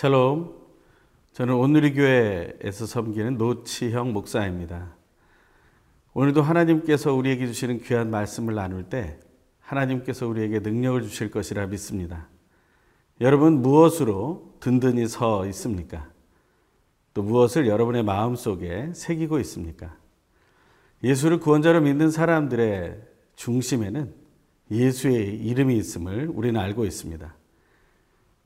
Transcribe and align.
샬롬. 0.00 0.54
저는 1.34 1.52
오늘의 1.52 1.92
교회에서 1.92 2.86
섬기는 2.86 3.36
노치형 3.36 4.14
목사입니다. 4.14 4.96
오늘도 6.14 6.40
하나님께서 6.40 7.12
우리에게 7.12 7.46
주시는 7.46 7.82
귀한 7.82 8.10
말씀을 8.10 8.54
나눌 8.54 8.84
때 8.84 9.20
하나님께서 9.58 10.26
우리에게 10.26 10.60
능력을 10.60 11.02
주실 11.02 11.30
것이라 11.30 11.66
믿습니다. 11.66 12.30
여러분 13.20 13.60
무엇으로 13.60 14.56
든든히 14.60 15.06
서 15.06 15.46
있습니까? 15.48 16.10
또 17.12 17.22
무엇을 17.22 17.66
여러분의 17.68 18.02
마음 18.02 18.36
속에 18.36 18.92
새기고 18.94 19.38
있습니까? 19.40 19.94
예수를 21.04 21.40
구원자로 21.40 21.82
믿는 21.82 22.10
사람들의 22.10 23.02
중심에는 23.36 24.14
예수의 24.70 25.36
이름이 25.40 25.76
있음을 25.76 26.30
우리는 26.32 26.58
알고 26.58 26.86
있습니다. 26.86 27.34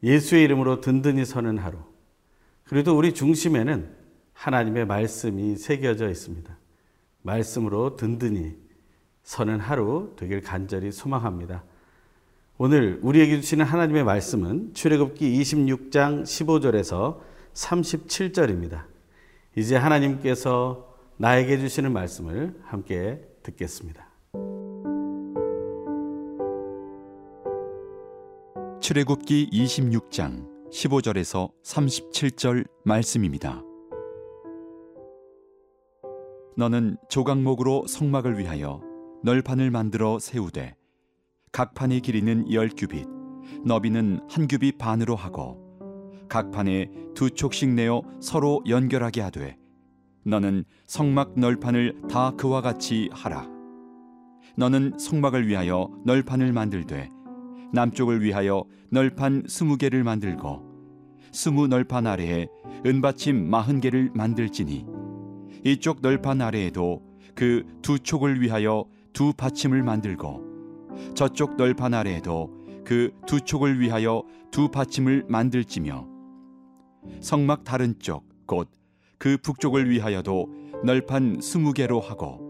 예수의 0.04 0.44
이름으로 0.44 0.82
든든히 0.82 1.24
서는 1.24 1.58
하루. 1.58 1.78
그래도 2.64 2.96
우리 2.96 3.14
중심에는 3.14 3.90
하나님의 4.34 4.86
말씀이 4.86 5.56
새겨져 5.56 6.10
있습니다. 6.10 6.56
말씀으로 7.22 7.96
든든히 7.96 8.56
서는 9.22 9.58
하루 9.60 10.12
되길 10.16 10.42
간절히 10.42 10.92
소망합니다. 10.92 11.64
오늘 12.58 13.00
우리에게 13.02 13.40
주시는 13.40 13.64
하나님의 13.64 14.04
말씀은 14.04 14.74
출애굽기 14.74 15.40
26장 15.40 16.22
15절에서 16.22 17.20
37절입니다. 17.54 18.84
이제 19.56 19.76
하나님께서 19.76 20.94
나에게 21.16 21.58
주시는 21.58 21.92
말씀을 21.92 22.54
함께 22.62 23.26
듣겠습니다. 23.42 24.03
출애굽기 28.84 29.48
26장 29.50 30.46
15절에서 30.70 31.50
37절 31.64 32.66
말씀입니다. 32.84 33.62
너는 36.58 36.98
조각목으로 37.08 37.86
성막을 37.86 38.38
위하여 38.38 38.82
널판을 39.22 39.70
만들어 39.70 40.18
세우되 40.18 40.76
각 41.50 41.72
판의 41.72 42.02
길이는 42.02 42.52
열 42.52 42.68
규빗, 42.68 43.08
너비는 43.64 44.20
한 44.28 44.46
규빗 44.46 44.76
반으로 44.76 45.16
하고 45.16 45.56
각 46.28 46.50
판에 46.50 46.90
두 47.14 47.30
촉씩 47.30 47.70
내어 47.70 48.02
서로 48.20 48.62
연결하게 48.68 49.22
하되 49.22 49.56
너는 50.26 50.66
성막 50.86 51.38
널판을 51.38 52.02
다 52.10 52.32
그와 52.32 52.60
같이 52.60 53.08
하라. 53.14 53.48
너는 54.58 54.98
성막을 54.98 55.48
위하여 55.48 55.88
널판을 56.04 56.52
만들되 56.52 57.14
남쪽을 57.74 58.22
위하여 58.22 58.64
널판 58.90 59.44
스무 59.48 59.76
개를 59.76 60.04
만들고 60.04 60.62
스무 61.32 61.66
널판 61.66 62.06
아래에 62.06 62.46
은받침 62.86 63.48
마흔 63.50 63.80
개를 63.80 64.10
만들지니 64.14 64.86
이쪽 65.64 66.00
널판 66.00 66.40
아래에도 66.40 67.02
그 67.34 67.64
두 67.82 67.98
촉을 67.98 68.40
위하여 68.40 68.84
두 69.12 69.32
받침을 69.32 69.82
만들고 69.82 70.42
저쪽 71.14 71.56
널판 71.56 71.92
아래에도 71.94 72.50
그 72.84 73.10
두 73.26 73.40
촉을 73.40 73.80
위하여 73.80 74.22
두 74.50 74.68
받침을 74.68 75.24
만들지며 75.28 76.06
성막 77.20 77.64
다른 77.64 77.98
쪽 77.98 78.24
곧 78.46 78.68
그 79.18 79.38
북쪽을 79.38 79.88
위하여도 79.88 80.48
널판 80.84 81.40
스무 81.40 81.72
개로 81.72 81.98
하고 81.98 82.40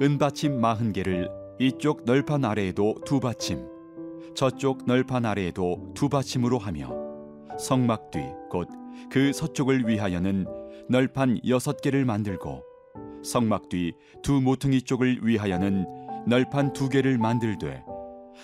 은받침 0.00 0.58
마흔 0.60 0.92
개를 0.92 1.28
이쪽 1.60 2.04
널판 2.04 2.44
아래에도 2.46 2.94
두 3.04 3.20
받침 3.20 3.77
저쪽 4.38 4.86
널판 4.86 5.26
아래에도 5.26 5.90
두 5.94 6.08
받침으로 6.08 6.58
하며 6.58 6.94
성막 7.58 8.12
뒤 8.12 8.20
곧 8.54 8.68
그 9.10 9.32
서쪽을 9.32 9.88
위하여는 9.88 10.46
널판 10.88 11.40
여섯 11.48 11.80
개를 11.80 12.04
만들고 12.04 12.62
성막 13.24 13.68
뒤 13.68 13.94
두 14.22 14.40
모퉁이 14.40 14.82
쪽을 14.82 15.26
위하여는 15.26 15.86
널판 16.28 16.72
두 16.72 16.88
개를 16.88 17.18
만들되 17.18 17.82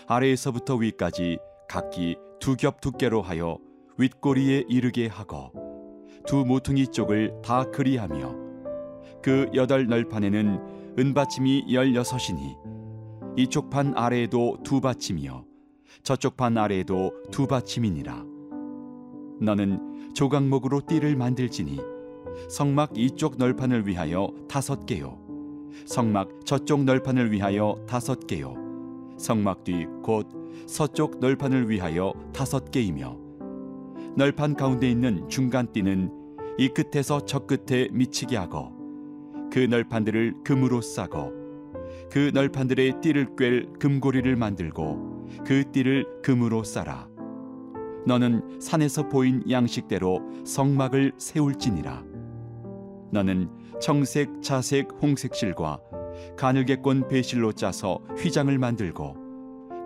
아래에서부터 0.09 0.75
위까지 0.75 1.38
각기 1.69 2.16
두 2.41 2.56
겹 2.56 2.81
두께로 2.81 3.22
하여 3.22 3.59
윗꼬리에 3.97 4.65
이르게 4.69 5.06
하고 5.06 5.53
두 6.27 6.44
모퉁이 6.44 6.88
쪽을 6.88 7.41
다 7.41 7.71
그리하며 7.71 8.34
그 9.22 9.49
여덟 9.54 9.87
널판에는 9.87 10.97
은받침이 10.99 11.72
열여섯이니 11.72 12.56
이쪽 13.37 13.71
판 13.71 13.97
아래에도 13.97 14.59
두 14.65 14.81
받침이요 14.81 15.53
저쪽 16.04 16.37
판 16.37 16.59
아래에도 16.59 17.12
두 17.31 17.47
받침이니라. 17.47 18.26
너는 19.41 20.12
조각목으로 20.12 20.82
띠를 20.87 21.16
만들지니 21.16 21.81
성막 22.50 22.98
이쪽 22.98 23.38
널판을 23.38 23.87
위하여 23.87 24.28
다섯 24.47 24.84
개요. 24.84 25.19
성막 25.87 26.44
저쪽 26.44 26.84
널판을 26.84 27.32
위하여 27.32 27.82
다섯 27.88 28.26
개요. 28.26 28.54
성막 29.16 29.65
뒤 29.65 29.87
곧 30.03 30.28
서쪽 30.66 31.20
널판을 31.20 31.70
위하여 31.70 32.12
다섯 32.34 32.71
개이며 32.71 33.16
널판 34.15 34.56
가운데 34.56 34.91
있는 34.91 35.26
중간 35.31 35.72
띠는 35.72 36.10
이 36.59 36.69
끝에서 36.69 37.21
저 37.21 37.47
끝에 37.47 37.88
미치게 37.91 38.36
하고 38.36 38.72
그 39.50 39.59
널판들을 39.60 40.42
금으로 40.44 40.82
싸고 40.82 41.32
그 42.10 42.31
널판들의 42.34 43.00
띠를 43.00 43.36
꿰 43.36 43.66
금고리를 43.78 44.36
만들고 44.36 45.14
그 45.47 45.65
띠를 45.72 46.06
금으로 46.22 46.62
싸라. 46.65 47.09
너는 48.06 48.61
산에서 48.61 49.09
보인 49.09 49.43
양식대로 49.50 50.21
성막을 50.45 51.12
세울지니라. 51.17 52.05
너는 53.12 53.49
청색, 53.81 54.43
자색, 54.43 54.89
홍색 55.00 55.34
실과 55.34 55.78
가늘게꼰 56.37 57.09
배실로 57.09 57.53
짜서 57.53 58.00
휘장을 58.19 58.56
만들고 58.59 59.17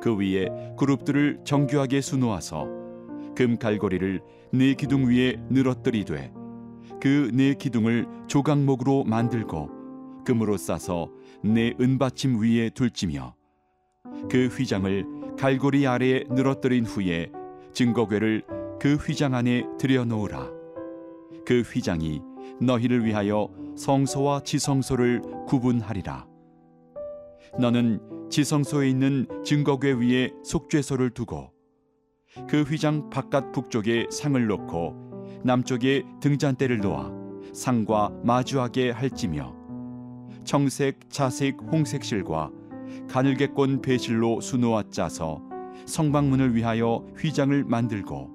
그 0.03 0.17
위에 0.17 0.49
그룹들을 0.79 1.41
정교하게 1.45 2.01
수놓아서 2.01 2.67
금 3.37 3.57
갈고리를 3.57 4.21
네 4.53 4.75
기둥 4.75 5.09
위에 5.09 5.37
늘어뜨리되 5.51 6.33
그 7.01 7.31
네 7.33 7.55
기둥을 7.55 8.07
조각목으로 8.27 9.05
만들고 9.05 9.71
금으로 10.25 10.57
싸서 10.57 11.11
네 11.45 11.73
은받침 11.81 12.43
위에 12.43 12.71
둘지며 12.71 13.35
그 14.31 14.47
휘장을 14.47 15.07
갈고리 15.39 15.87
아래에 15.87 16.25
늘어뜨린 16.31 16.85
후에 16.85 17.31
증거궤를 17.73 18.43
그 18.81 18.97
휘장 18.97 19.35
안에 19.35 19.65
들여놓으라. 19.79 20.51
그 21.47 21.61
휘장이 21.61 22.21
너희를 22.61 23.05
위하여 23.05 23.49
성소와 23.77 24.41
지성소를 24.43 25.23
구분하리라. 25.47 26.27
너는 27.57 28.01
지성소에 28.31 28.91
있는 28.91 29.27
증거궤 29.45 29.93
위에 30.01 30.33
속죄소를 30.43 31.11
두고 31.11 31.53
그 32.49 32.63
휘장 32.63 33.09
바깥 33.09 33.53
북쪽에 33.53 34.09
상을 34.11 34.45
놓고 34.45 35.41
남쪽에 35.45 36.03
등잔대를 36.21 36.79
놓아 36.79 37.13
상과 37.55 38.11
마주하게 38.25 38.91
할지며 38.91 39.55
청색, 40.43 41.11
자색, 41.11 41.59
홍색 41.71 42.03
실과 42.03 42.51
가늘게 43.09 43.49
꼰 43.49 43.81
배실로 43.83 44.41
수놓아 44.41 44.85
짜서 44.91 45.43
성방문을 45.87 46.55
위하여 46.55 47.05
휘장을 47.17 47.65
만들고 47.65 48.31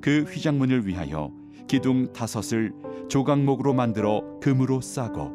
그 0.00 0.22
휘장문을 0.22 0.86
위하여 0.86 1.30
기둥 1.68 2.12
다섯을 2.12 2.72
조각목으로 3.08 3.74
만들어 3.74 4.22
금으로 4.40 4.80
싸고 4.80 5.32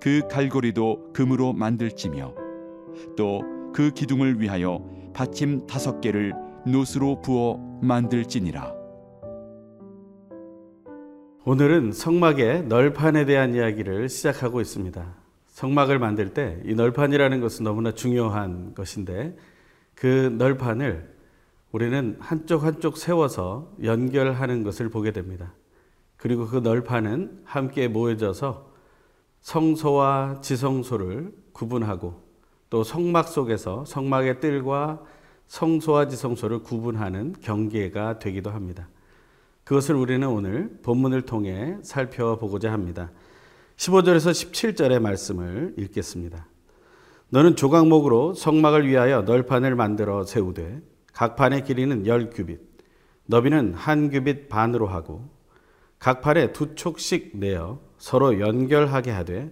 그 0.00 0.22
갈고리도 0.28 1.12
금으로 1.12 1.52
만들지며 1.52 2.34
또 3.16 3.60
그 3.72 3.90
기둥을 3.92 4.40
위하여 4.40 4.84
받침 5.14 5.66
다섯 5.66 6.00
개를 6.00 6.34
노스로 6.66 7.20
부어 7.22 7.58
만들지니라. 7.82 8.74
오늘은 11.44 11.92
성막의 11.92 12.64
널판에 12.64 13.24
대한 13.24 13.54
이야기를 13.54 14.08
시작하고 14.08 14.60
있습니다. 14.60 15.19
성막을 15.60 15.98
만들 15.98 16.32
때 16.32 16.58
이 16.64 16.74
널판이라는 16.74 17.40
것은 17.42 17.64
너무나 17.64 17.92
중요한 17.92 18.74
것인데 18.74 19.36
그 19.94 20.34
널판을 20.38 21.14
우리는 21.70 22.16
한쪽 22.18 22.64
한쪽 22.64 22.96
세워서 22.96 23.70
연결하는 23.82 24.62
것을 24.62 24.88
보게 24.88 25.12
됩니다. 25.12 25.52
그리고 26.16 26.46
그 26.46 26.56
널판은 26.56 27.42
함께 27.44 27.88
모여져서 27.88 28.70
성소와 29.42 30.40
지성소를 30.40 31.32
구분하고 31.52 32.22
또 32.70 32.82
성막 32.82 33.28
속에서 33.28 33.84
성막의 33.84 34.40
뜰과 34.40 35.02
성소와 35.46 36.08
지성소를 36.08 36.60
구분하는 36.60 37.34
경계가 37.38 38.18
되기도 38.18 38.50
합니다. 38.50 38.88
그것을 39.64 39.94
우리는 39.94 40.26
오늘 40.26 40.78
본문을 40.82 41.22
통해 41.22 41.76
살펴보고자 41.82 42.72
합니다. 42.72 43.10
15절에서 43.80 44.30
17절의 44.30 45.00
말씀을 45.00 45.72
읽겠습니다. 45.78 46.46
너는 47.30 47.56
조각목으로 47.56 48.34
성막을 48.34 48.86
위하여 48.86 49.22
널판을 49.22 49.74
만들어 49.74 50.24
세우되 50.24 50.82
각 51.14 51.34
판의 51.34 51.64
길이는 51.64 52.06
열 52.06 52.28
규빗, 52.28 52.60
너비는 53.24 53.72
한 53.72 54.10
규빗 54.10 54.50
반으로 54.50 54.86
하고 54.86 55.30
각 55.98 56.20
팔에 56.20 56.52
두 56.52 56.74
촉씩 56.74 57.38
내어 57.38 57.80
서로 57.96 58.38
연결하게 58.38 59.12
하되 59.12 59.50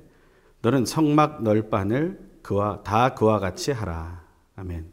너는 0.61 0.85
성막 0.85 1.43
널판을 1.43 2.19
그와 2.43 2.83
다 2.83 3.15
그와 3.15 3.39
같이 3.39 3.73
하라. 3.73 4.25
아멘. 4.57 4.93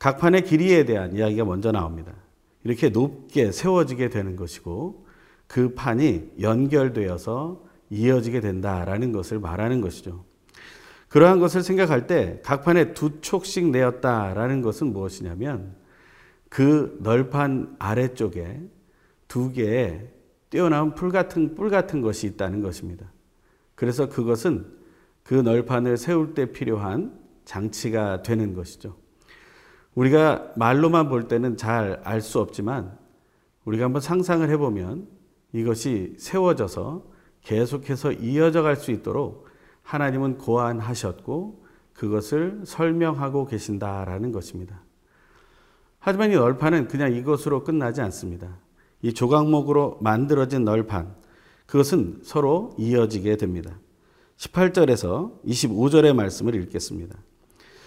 각 0.00 0.18
판의 0.18 0.42
길이에 0.42 0.84
대한 0.84 1.14
이야기가 1.14 1.44
먼저 1.44 1.70
나옵니다. 1.70 2.12
이렇게 2.64 2.88
높게 2.88 3.52
세워지게 3.52 4.08
되는 4.08 4.34
것이고 4.34 5.06
그 5.46 5.74
판이 5.74 6.32
연결되어서 6.40 7.67
이어지게 7.90 8.40
된다라는 8.40 9.12
것을 9.12 9.38
말하는 9.38 9.80
것이죠. 9.80 10.24
그러한 11.08 11.38
것을 11.40 11.62
생각할 11.62 12.06
때 12.06 12.40
각 12.44 12.64
판에 12.64 12.92
두 12.92 13.20
촉씩 13.20 13.70
내었다라는 13.70 14.60
것은 14.62 14.92
무엇이냐면 14.92 15.74
그 16.48 16.98
널판 17.00 17.76
아래쪽에 17.78 18.60
두 19.26 19.52
개의 19.52 20.10
뛰어나온 20.50 20.94
풀 20.94 21.10
같은 21.10 21.54
뿔 21.54 21.70
같은 21.70 22.00
것이 22.00 22.26
있다는 22.26 22.62
것입니다. 22.62 23.10
그래서 23.74 24.08
그것은 24.08 24.66
그 25.22 25.34
널판을 25.34 25.96
세울 25.98 26.34
때 26.34 26.52
필요한 26.52 27.18
장치가 27.44 28.22
되는 28.22 28.54
것이죠. 28.54 28.96
우리가 29.94 30.52
말로만 30.56 31.08
볼 31.08 31.28
때는 31.28 31.56
잘 31.56 32.00
알 32.04 32.20
수 32.20 32.40
없지만 32.40 32.96
우리가 33.64 33.84
한번 33.84 34.00
상상을 34.00 34.48
해보면 34.48 35.06
이것이 35.52 36.14
세워져서 36.18 37.04
계속해서 37.48 38.12
이어져 38.12 38.60
갈 38.62 38.76
수 38.76 38.90
있도록 38.92 39.48
하나님은 39.82 40.36
고안하셨고 40.36 41.64
그것을 41.94 42.60
설명하고 42.64 43.46
계신다라는 43.46 44.32
것입니다. 44.32 44.82
하지만 45.98 46.30
이 46.30 46.34
널판은 46.34 46.88
그냥 46.88 47.14
이것으로 47.14 47.64
끝나지 47.64 48.02
않습니다. 48.02 48.58
이 49.00 49.14
조각목으로 49.14 49.98
만들어진 50.02 50.64
널판, 50.64 51.14
그것은 51.64 52.20
서로 52.22 52.74
이어지게 52.78 53.36
됩니다. 53.38 53.78
18절에서 54.36 55.42
25절의 55.46 56.14
말씀을 56.14 56.54
읽겠습니다. 56.54 57.16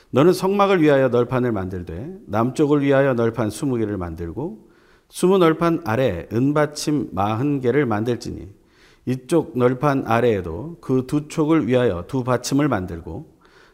너는 0.09 0.33
성막을 0.33 0.81
위하여 0.81 1.09
널판을 1.09 1.51
만들되 1.51 2.17
남쪽을 2.25 2.81
위하여 2.81 3.13
널판 3.13 3.49
20개를 3.49 3.95
만들고 3.95 4.71
20 5.09 5.37
널판 5.37 5.83
아래 5.85 6.27
은받침 6.33 7.13
40개를 7.13 7.85
만들지니 7.85 8.60
이쪽 9.05 9.57
널판 9.57 10.03
아래에도 10.05 10.77
그 10.81 11.07
두 11.07 11.27
촉을 11.27 11.67
위하여 11.67 12.03
두 12.07 12.23
받침을 12.23 12.67
만들고 12.67 13.31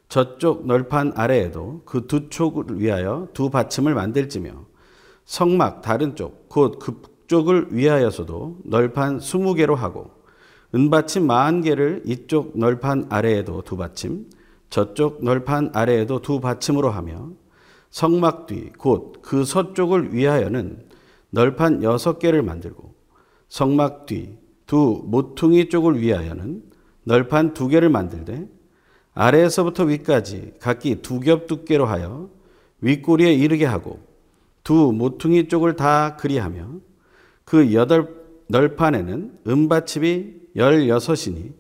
저쪽 0.09 0.65
널판 0.65 1.13
아래에도 1.15 1.81
그 1.85 2.07
두 2.07 2.29
촉을 2.29 2.79
위하여 2.79 3.27
두 3.33 3.49
받침을 3.49 3.93
만들지며 3.93 4.51
성막 5.25 5.81
다른 5.81 6.15
쪽 6.15 6.47
곧 6.47 6.79
그쪽을 6.79 7.67
위하여서도 7.71 8.59
널판 8.63 9.19
20개로 9.19 9.75
하고 9.75 10.11
은받침 10.73 11.27
40개를 11.27 12.01
이쪽 12.05 12.57
널판 12.57 13.07
아래에도 13.09 13.61
두 13.61 13.75
받침 13.77 14.29
저쪽 14.69 15.23
널판 15.23 15.71
아래에도 15.73 16.21
두 16.21 16.39
받침으로 16.39 16.89
하며 16.89 17.29
성막 17.89 18.47
뒤 18.47 18.71
곧 18.79 19.21
그 19.21 19.43
서쪽을 19.43 20.13
위하여는 20.13 20.87
널판 21.31 21.83
여섯 21.83 22.19
개를 22.19 22.41
만들고 22.43 22.93
성막 23.49 24.05
뒤 24.05 24.37
두 24.67 25.01
모퉁이 25.05 25.69
쪽을 25.69 25.99
위하여는 25.99 26.61
널판 27.03 27.53
두 27.53 27.67
개를 27.67 27.89
만들되 27.89 28.47
아래에서부터 29.13 29.85
위까지 29.85 30.53
각기 30.59 31.01
두 31.01 31.19
겹 31.21 31.47
두께로 31.47 31.85
하여 31.85 32.29
윗꼬리에 32.81 33.33
이르게 33.33 33.65
하고 33.65 33.99
두 34.63 34.91
모퉁이 34.91 35.47
쪽을 35.47 35.75
다 35.75 36.17
그리하며 36.17 36.67
그 37.45 37.73
여덟 37.73 38.15
널판에는 38.49 39.39
은받침이 39.47 40.33
열여섯이니 40.55 41.53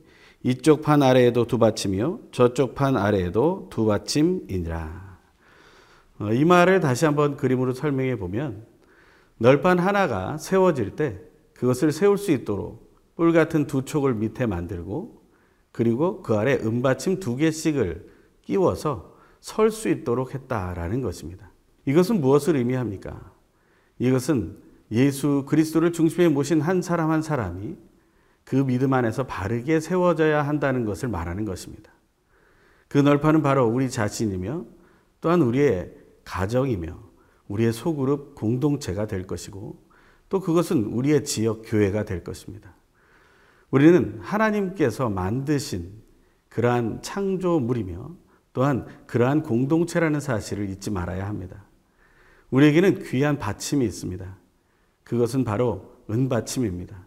이쪽 0.43 0.81
판 0.81 1.01
아래에도 1.01 1.47
두 1.47 1.57
받침이요 1.57 2.19
저쪽 2.31 2.75
판 2.75 2.95
아래에도 2.95 3.67
두 3.71 3.85
받침이니라. 3.85 5.17
어, 6.19 6.33
이 6.33 6.45
말을 6.45 6.79
다시 6.79 7.05
한번 7.05 7.37
그림으로 7.37 7.73
설명해 7.73 8.17
보면 8.17 8.65
널판 9.37 9.79
하나가 9.79 10.37
세워질 10.37 10.95
때 10.95 11.19
그것을 11.53 11.91
세울 11.91 12.17
수 12.17 12.31
있도록 12.31 12.86
뿔 13.17 13.33
같은 13.33 13.67
두 13.67 13.83
촉을 13.83 14.13
밑에 14.13 14.45
만들고 14.45 15.21
그리고 15.71 16.21
그 16.21 16.35
아래 16.35 16.53
은받침 16.53 17.19
두 17.19 17.35
개씩을 17.35 18.07
끼워서 18.43 19.17
설 19.41 19.71
수 19.71 19.89
있도록 19.89 20.33
했다라는 20.33 21.01
것입니다. 21.01 21.51
이것은 21.85 22.21
무엇을 22.21 22.55
의미합니까? 22.55 23.33
이것은 23.99 24.57
예수 24.91 25.45
그리스도를 25.47 25.91
중심에 25.91 26.29
모신 26.29 26.61
한 26.61 26.81
사람 26.81 27.11
한 27.11 27.21
사람이 27.21 27.75
그 28.43 28.55
믿음 28.55 28.93
안에서 28.93 29.25
바르게 29.25 29.79
세워져야 29.79 30.47
한다는 30.47 30.85
것을 30.85 31.09
말하는 31.09 31.43
것입니다. 31.43 31.91
그 32.87 32.97
널판은 32.97 33.41
바로 33.41 33.67
우리 33.67 33.89
자신이며 33.89 34.65
또한 35.21 35.41
우리의 35.41 35.93
가정이며 36.23 36.97
우리의 37.47 37.73
소그룹 37.73 38.35
공동체가 38.35 39.07
될 39.07 39.25
것이고 39.25 39.81
또 40.29 40.39
그것은 40.39 40.85
우리의 40.85 41.23
지역 41.23 41.63
교회가 41.65 42.05
될 42.05 42.23
것입니다. 42.23 42.75
우리는 43.71 44.19
하나님께서 44.21 45.09
만드신 45.09 45.91
그러한 46.49 47.01
창조물이며 47.01 48.15
또한 48.53 48.87
그러한 49.05 49.43
공동체라는 49.43 50.19
사실을 50.19 50.69
잊지 50.69 50.89
말아야 50.89 51.27
합니다. 51.27 51.65
우리에게는 52.49 53.03
귀한 53.03 53.37
받침이 53.37 53.85
있습니다. 53.85 54.37
그것은 55.03 55.43
바로 55.43 55.93
은받침입니다. 56.09 57.05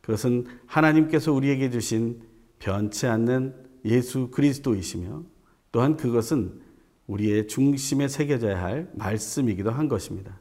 그것은 0.00 0.46
하나님께서 0.66 1.32
우리에게 1.32 1.70
주신 1.70 2.22
변치 2.58 3.06
않는 3.06 3.54
예수 3.84 4.30
그리스도이시며 4.30 5.22
또한 5.70 5.96
그것은 5.96 6.60
우리의 7.06 7.48
중심에 7.48 8.08
새겨져야 8.08 8.62
할 8.62 8.90
말씀이기도 8.94 9.70
한 9.70 9.88
것입니다. 9.88 10.40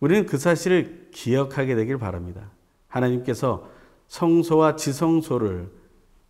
우리는 0.00 0.26
그 0.26 0.36
사실을 0.36 1.08
기억하게 1.12 1.76
되길 1.76 1.98
바랍니다. 1.98 2.50
하나님께서 2.88 3.70
성소와 4.08 4.76
지성소를 4.76 5.70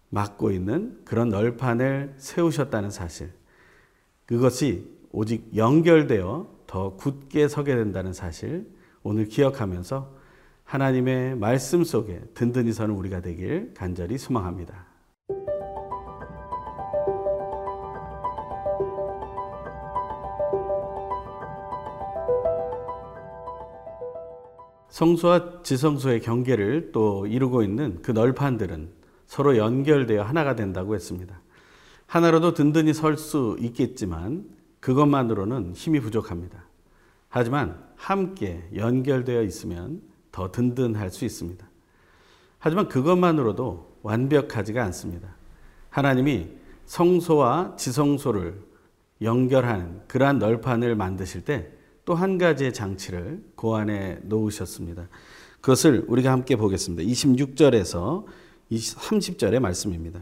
맡고 0.09 0.51
있는 0.51 1.01
그런 1.05 1.29
널판을 1.29 2.15
세우셨다는 2.17 2.91
사실. 2.91 3.33
그것이 4.25 4.91
오직 5.13 5.55
연결되어 5.57 6.49
더 6.67 6.97
굳게 6.97 7.49
서게 7.49 7.75
된다는 7.75 8.13
사실. 8.13 8.67
오늘 9.03 9.27
기억하면서 9.27 10.15
하나님의 10.65 11.37
말씀 11.37 11.85
속에 11.85 12.21
든든히 12.35 12.73
서는 12.73 12.95
우리가 12.95 13.21
되길 13.21 13.73
간절히 13.75 14.19
소망합니다. 14.19 14.86
성소와 24.97 25.63
지성소의 25.63 26.23
경계를 26.23 26.91
또 26.91 27.27
이루고 27.27 27.63
있는 27.63 28.01
그 28.01 28.13
널판들은 28.13 28.89
서로 29.27 29.59
연결되어 29.59 30.23
하나가 30.23 30.57
된다고 30.57 30.95
했습니다. 30.95 31.39
하나로도 32.07 32.55
든든히 32.55 32.95
설 32.95 33.19
수 33.19 33.59
있겠지만 33.61 34.47
그것만으로는 34.81 35.75
힘이 35.75 36.01
부족합니다. 36.01 36.65
하지만 37.29 37.79
함께 37.97 38.67
연결되어 38.75 39.43
있으면 39.43 40.01
더 40.33 40.51
든든할 40.51 41.11
수 41.11 41.27
있습니다. 41.27 41.69
하지만 42.59 42.89
그것만으로도 42.89 43.99
완벽하지가 44.03 44.83
않습니다. 44.85 45.29
하나님이 45.91 46.49
성소와 46.87 47.75
지성소를 47.77 48.63
연결하는 49.21 50.01
그러한 50.09 50.39
널판을 50.39 50.97
만드실 50.97 51.45
때 51.45 51.76
또 52.07 52.15
한 52.15 52.39
가지의 52.39 52.73
장치를 52.73 53.43
그 53.57 53.73
안에 53.73 54.21
놓으셨습니다. 54.23 55.09
그것을 55.61 56.05
우리가 56.07 56.31
함께 56.33 56.57
보겠습니다. 56.57 57.03
26절에서 57.03 58.25
30절의 58.71 59.59
말씀입니다. 59.61 60.21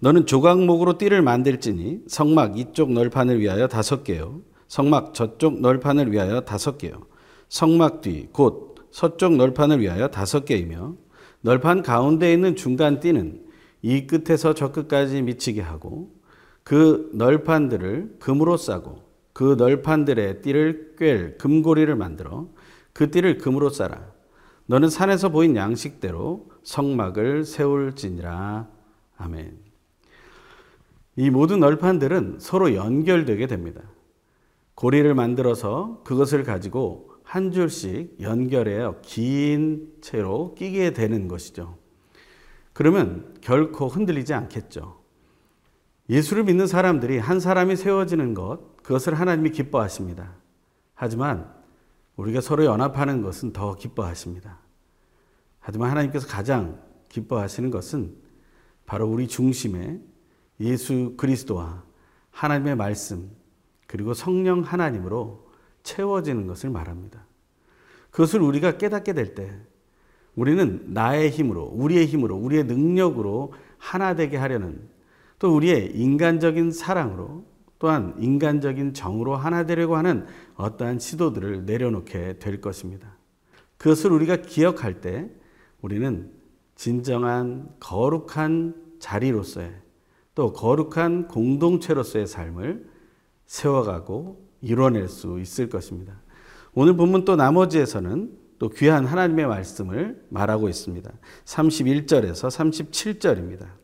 너는 0.00 0.26
조각목으로 0.26 0.98
띠를 0.98 1.22
만들지니 1.22 2.00
성막 2.08 2.58
이쪽 2.58 2.90
널판을 2.92 3.38
위하여 3.38 3.68
다섯 3.68 4.02
개요. 4.02 4.40
성막 4.68 5.14
저쪽 5.14 5.60
널판을 5.60 6.10
위하여 6.10 6.40
다섯 6.40 6.78
개요. 6.78 7.06
성막 7.48 8.00
뒤 8.00 8.28
곧 8.32 8.72
서쪽 8.90 9.36
널판을 9.36 9.80
위하여 9.80 10.08
다섯 10.08 10.44
개이며 10.44 10.96
널판 11.42 11.82
가운데 11.82 12.32
있는 12.32 12.56
중간 12.56 13.00
띠는 13.00 13.42
이 13.82 14.06
끝에서 14.06 14.54
저 14.54 14.72
끝까지 14.72 15.22
미치게 15.22 15.60
하고 15.60 16.10
그 16.62 17.10
널판들을 17.14 18.16
금으로 18.20 18.56
싸고 18.56 19.11
그 19.42 19.56
널판들의 19.58 20.40
띠를 20.40 20.94
꿰 20.96 21.36
금고리를 21.36 21.92
만들어 21.96 22.46
그 22.92 23.10
띠를 23.10 23.38
금으로 23.38 23.70
싸라. 23.70 24.06
너는 24.66 24.88
산에서 24.88 25.30
보인 25.30 25.56
양식대로 25.56 26.48
성막을 26.62 27.42
세울지니라. 27.42 28.68
아멘. 29.16 29.58
이 31.16 31.28
모든 31.30 31.58
널판들은 31.58 32.36
서로 32.38 32.76
연결되게 32.76 33.48
됩니다. 33.48 33.82
고리를 34.76 35.12
만들어서 35.12 36.02
그것을 36.04 36.44
가지고 36.44 37.10
한 37.24 37.50
줄씩 37.50 38.18
연결해요. 38.20 39.00
긴 39.02 39.92
채로 40.02 40.54
끼게 40.54 40.92
되는 40.92 41.26
것이죠. 41.26 41.78
그러면 42.72 43.34
결코 43.40 43.88
흔들리지 43.88 44.34
않겠죠. 44.34 45.02
예수를 46.08 46.44
믿는 46.44 46.68
사람들이 46.68 47.18
한 47.18 47.40
사람이 47.40 47.74
세워지는 47.74 48.34
것, 48.34 48.71
그것을 48.82 49.14
하나님이 49.14 49.50
기뻐하십니다. 49.50 50.34
하지만 50.94 51.52
우리가 52.16 52.40
서로 52.40 52.64
연합하는 52.64 53.22
것은 53.22 53.52
더 53.52 53.74
기뻐하십니다. 53.74 54.58
하지만 55.60 55.90
하나님께서 55.90 56.26
가장 56.26 56.80
기뻐하시는 57.08 57.70
것은 57.70 58.14
바로 58.86 59.08
우리 59.08 59.28
중심에 59.28 60.00
예수 60.60 61.14
그리스도와 61.16 61.84
하나님의 62.30 62.76
말씀, 62.76 63.30
그리고 63.86 64.14
성령 64.14 64.62
하나님으로 64.62 65.50
채워지는 65.82 66.46
것을 66.46 66.70
말합니다. 66.70 67.26
그것을 68.10 68.40
우리가 68.40 68.78
깨닫게 68.78 69.12
될 69.12 69.34
때, 69.34 69.54
우리는 70.34 70.86
나의 70.88 71.30
힘으로, 71.30 71.64
우리의 71.64 72.06
힘으로, 72.06 72.36
우리의 72.36 72.64
능력으로 72.64 73.52
하나 73.78 74.14
되게 74.14 74.36
하려는 74.36 74.88
또 75.38 75.54
우리의 75.54 75.96
인간적인 75.96 76.72
사랑으로 76.72 77.44
또한 77.82 78.14
인간적인 78.16 78.94
정으로 78.94 79.34
하나 79.34 79.66
되려고 79.66 79.96
하는 79.96 80.24
어떠한 80.54 81.00
시도들을 81.00 81.64
내려놓게 81.64 82.38
될 82.38 82.60
것입니다. 82.60 83.16
그것을 83.76 84.12
우리가 84.12 84.36
기억할 84.36 85.00
때 85.00 85.28
우리는 85.80 86.30
진정한 86.76 87.68
거룩한 87.80 88.76
자리로서의 89.00 89.72
또 90.36 90.52
거룩한 90.52 91.26
공동체로서의 91.26 92.28
삶을 92.28 92.88
세워가고 93.46 94.48
이뤄낼 94.60 95.08
수 95.08 95.40
있을 95.40 95.68
것입니다. 95.68 96.22
오늘 96.74 96.96
본문 96.96 97.24
또 97.24 97.34
나머지에서는 97.34 98.38
또 98.60 98.68
귀한 98.68 99.06
하나님의 99.06 99.48
말씀을 99.48 100.24
말하고 100.28 100.68
있습니다. 100.68 101.10
31절에서 101.46 102.46
37절입니다. 102.46 103.81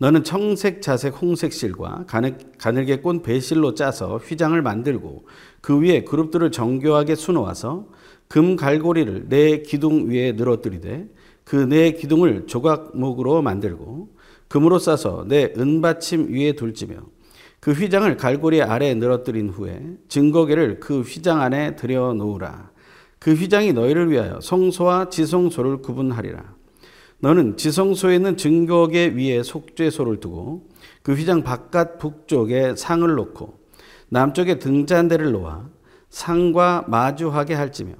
너는 0.00 0.24
청색, 0.24 0.80
자색, 0.80 1.20
홍색 1.20 1.52
실과 1.52 2.04
가늘 2.06 2.86
게 2.86 3.02
꼰 3.02 3.22
배실로 3.22 3.74
짜서 3.74 4.16
휘장을 4.16 4.60
만들고 4.62 5.26
그 5.60 5.78
위에 5.78 6.04
그룹들을 6.04 6.50
정교하게 6.50 7.14
수놓아서 7.14 7.86
금 8.26 8.56
갈고리를 8.56 9.28
내 9.28 9.60
기둥 9.60 10.08
위에 10.10 10.32
늘어뜨리되 10.32 11.06
그 11.44 11.66
내 11.68 11.92
기둥을 11.92 12.46
조각목으로 12.46 13.42
만들고 13.42 14.08
금으로 14.48 14.78
싸서 14.78 15.26
내 15.28 15.52
은받침 15.56 16.32
위에 16.32 16.52
둘지며 16.52 16.96
그 17.60 17.72
휘장을 17.72 18.16
갈고리 18.16 18.62
아래에 18.62 18.94
늘어뜨린 18.94 19.50
후에 19.50 19.82
증거계를 20.08 20.80
그 20.80 21.02
휘장 21.02 21.42
안에 21.42 21.76
들여 21.76 22.14
놓으라. 22.14 22.70
그 23.18 23.34
휘장이 23.34 23.74
너희를 23.74 24.10
위하여 24.10 24.40
성소와 24.40 25.10
지성소를 25.10 25.82
구분하리라. 25.82 26.59
너는 27.20 27.56
지성소에 27.56 28.16
있는 28.16 28.36
증거계 28.36 29.08
위에 29.08 29.42
속죄소를 29.42 30.20
두고 30.20 30.68
그 31.02 31.12
휘장 31.12 31.42
바깥 31.42 31.98
북쪽에 31.98 32.74
상을 32.76 33.08
놓고 33.14 33.58
남쪽에 34.08 34.58
등잔대를 34.58 35.32
놓아 35.32 35.68
상과 36.08 36.84
마주하게 36.88 37.54
할지며 37.54 37.94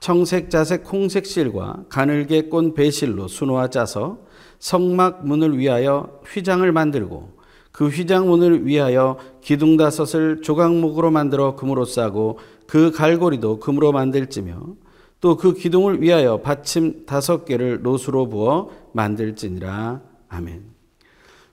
청색, 0.00 0.50
자색, 0.50 0.90
홍색 0.92 1.24
실과 1.24 1.84
가늘게 1.88 2.48
꼰 2.48 2.74
배실로 2.74 3.28
수놓아 3.28 3.68
짜서 3.68 4.18
성막 4.58 5.26
문을 5.26 5.56
위하여 5.58 6.20
휘장을 6.26 6.70
만들고 6.70 7.34
그 7.70 7.88
휘장문을 7.88 8.66
위하여 8.66 9.18
기둥 9.40 9.76
다섯을 9.76 10.42
조각목으로 10.42 11.10
만들어 11.10 11.56
금으로 11.56 11.84
싸고 11.84 12.38
그 12.66 12.92
갈고리도 12.92 13.60
금으로 13.60 13.92
만들지며 13.92 14.76
또 15.24 15.38
그 15.38 15.54
기둥을 15.54 16.02
위하여 16.02 16.42
받침 16.42 17.06
다섯 17.06 17.46
개를 17.46 17.80
노수로 17.80 18.28
부어 18.28 18.70
만들지니라. 18.92 20.02
아멘. 20.28 20.64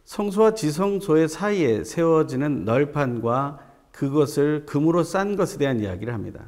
성소와 0.04 0.56
지성소의 0.56 1.30
사이에 1.30 1.86
세워지는 1.86 2.66
널판과 2.66 3.60
그것을 3.94 4.66
금으로 4.66 5.04
싼 5.04 5.38
것에 5.38 5.58
대한 5.58 5.80
이야기를 5.80 6.14
합니다. 6.14 6.48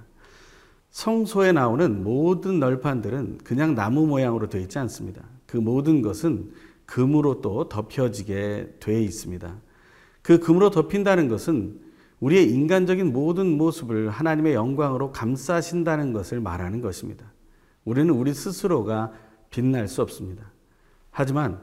성소에 0.91 1.53
나오는 1.53 2.03
모든 2.03 2.59
널판들은 2.59 3.37
그냥 3.45 3.73
나무 3.73 4.05
모양으로 4.05 4.49
되어 4.49 4.59
있지 4.59 4.77
않습니다. 4.79 5.23
그 5.45 5.55
모든 5.55 6.01
것은 6.01 6.51
금으로 6.85 7.39
또 7.39 7.69
덮여지게 7.69 8.79
되어 8.81 8.99
있습니다. 8.99 9.55
그 10.21 10.39
금으로 10.39 10.71
덮인다는 10.71 11.29
것은 11.29 11.79
우리의 12.23 12.49
인간적인 12.53 13.11
모든 13.11 13.57
모습을 13.57 14.09
하나님의 14.09 14.53
영광으로 14.53 15.11
감싸신다는 15.11 16.13
것을 16.13 16.39
말하는 16.39 16.79
것입니다. 16.79 17.33
우리는 17.83 18.09
우리 18.11 18.33
스스로가 18.33 19.11
빛날 19.49 19.89
수 19.89 20.01
없습니다. 20.01 20.49
하지만 21.11 21.59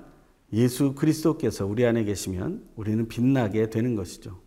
예수 0.53 0.95
그리스도께서 0.95 1.65
우리 1.65 1.87
안에 1.87 2.05
계시면 2.05 2.63
우리는 2.77 3.09
빛나게 3.09 3.71
되는 3.71 3.97
것이죠. 3.97 4.39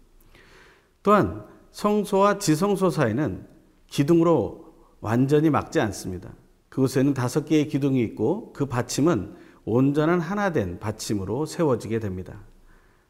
또한 1.02 1.46
성소와 1.72 2.38
지성소 2.38 2.92
사이는 2.92 3.48
기둥으로 3.88 4.72
완전히 5.02 5.50
막지 5.50 5.80
않습니다. 5.80 6.32
그곳에는 6.70 7.16
다섯 7.16 7.46
개의 7.46 7.68
기둥이 7.68 8.00
있고 8.04 8.54
그 8.54 8.68
받침은 8.68 9.34
온전한 9.66 10.20
하나 10.20 10.52
된 10.52 10.78
받침으로 10.78 11.48
세워지게 11.48 11.98
됩니다. 11.98 12.40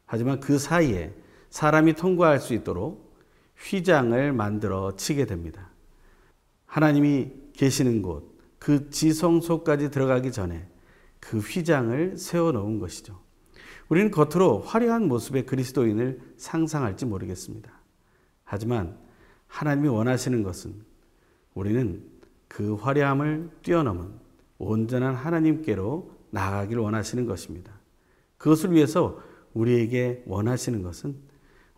하지만 0.06 0.40
그 0.40 0.58
사이에 0.58 1.14
사람이 1.54 1.94
통과할 1.94 2.40
수 2.40 2.56
있도록 2.56 3.16
휘장을 3.60 4.34
만들어 4.34 4.96
치게 4.96 5.28
됩니다. 5.28 5.70
하나님이 6.66 7.32
계시는 7.54 8.02
곳, 8.02 8.36
그 8.58 8.90
지성소까지 8.90 9.92
들어가기 9.92 10.32
전에 10.32 10.68
그 11.20 11.38
휘장을 11.38 12.18
세워 12.18 12.54
놓은 12.54 12.80
것이죠. 12.80 13.20
우리는 13.88 14.10
겉으로 14.10 14.62
화려한 14.62 15.08
모습의 15.08 15.46
그리스도인을 15.46 16.22
상상할지 16.38 17.06
모르겠습니다. 17.06 17.72
하지만 18.44 18.98
하나님이 19.46 19.90
원하시는 19.90 20.42
것은 20.42 20.74
우리는 21.54 22.04
그 22.48 22.74
화려함을 22.74 23.52
뛰어넘은 23.62 24.10
온전한 24.58 25.14
하나님께로 25.14 26.16
나아가기를 26.32 26.82
원하시는 26.82 27.28
것입니다. 27.28 27.74
그것을 28.40 28.72
위해서 28.72 29.22
우리에게 29.54 30.24
원하시는 30.26 30.82
것은 30.82 31.32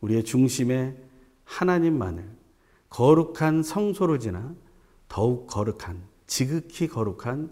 우리의 0.05 0.23
중심에 0.23 0.95
하나님만을 1.45 2.29
거룩한 2.89 3.63
성소로 3.63 4.19
지나 4.19 4.53
더욱 5.07 5.47
거룩한, 5.47 6.01
지극히 6.27 6.87
거룩한 6.87 7.49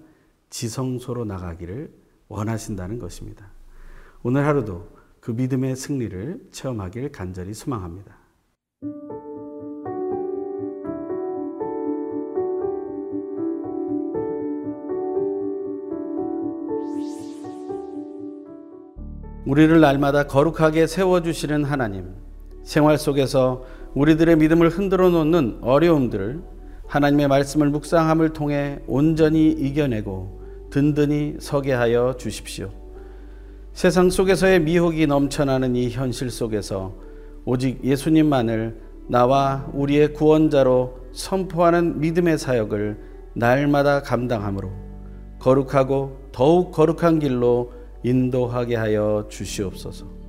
지성소로 0.49 1.25
나가기를 1.25 1.91
원하신다는 2.27 2.99
것입니다. 2.99 3.47
오늘 4.21 4.45
하루도 4.45 4.87
그 5.19 5.31
믿음의 5.31 5.75
승리를 5.75 6.49
체험하길 6.51 7.11
간절히 7.11 7.53
소망합니다. 7.53 8.17
우리를 19.45 19.79
날마다 19.81 20.27
거룩하게 20.27 20.87
세워주시는 20.87 21.65
하나님, 21.65 22.15
생활 22.63 22.97
속에서 22.97 23.63
우리들의 23.93 24.37
믿음을 24.37 24.69
흔들어 24.69 25.09
놓는 25.09 25.59
어려움들을 25.61 26.41
하나님의 26.87 27.27
말씀을 27.27 27.69
묵상함을 27.69 28.33
통해 28.33 28.79
온전히 28.87 29.49
이겨내고 29.51 30.41
든든히 30.69 31.35
서게 31.39 31.73
하여 31.73 32.15
주십시오. 32.17 32.69
세상 33.73 34.09
속에서의 34.09 34.61
미혹이 34.61 35.07
넘쳐나는 35.07 35.75
이 35.75 35.89
현실 35.89 36.29
속에서 36.29 36.95
오직 37.45 37.83
예수님만을 37.83 38.79
나와 39.07 39.67
우리의 39.73 40.13
구원자로 40.13 40.97
선포하는 41.11 41.99
믿음의 41.99 42.37
사역을 42.37 42.97
날마다 43.33 44.01
감당함으로 44.01 44.71
거룩하고 45.39 46.29
더욱 46.31 46.71
거룩한 46.71 47.19
길로 47.19 47.73
인도하게 48.03 48.75
하여 48.75 49.25
주시옵소서. 49.29 50.22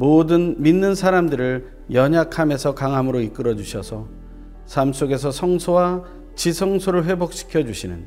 모든 0.00 0.54
믿는 0.62 0.94
사람들을 0.94 1.84
연약함에서 1.92 2.74
강함으로 2.74 3.20
이끌어 3.20 3.54
주셔서 3.54 4.08
삶 4.64 4.94
속에서 4.94 5.30
성소와 5.30 6.04
지성소를 6.36 7.04
회복시켜 7.04 7.64
주시는 7.64 8.06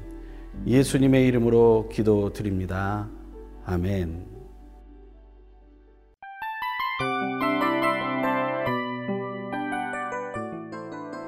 예수님의 0.65 1.27
이름으로 1.27 1.89
기도드립니다. 1.91 3.11
아멘. 3.65 4.25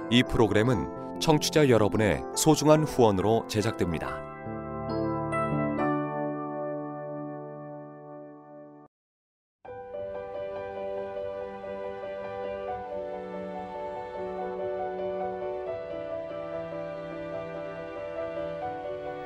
이 0.10 0.24
프로그램은 0.24 1.19
청취자 1.19 1.69
여러분의 1.69 2.24
소중한 2.36 2.86
후원으로 2.86 3.45
제작됩니다. 3.48 4.35